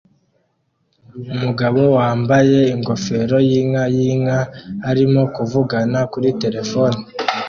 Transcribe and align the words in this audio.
umugabo 1.33 1.81
wambaye 1.97 2.59
ingofero 2.75 3.37
yinka 3.49 3.83
yinka 3.97 4.39
arimo 4.89 5.21
kuvugana 5.35 5.99
kuri 6.11 6.29
terefone 6.41 6.99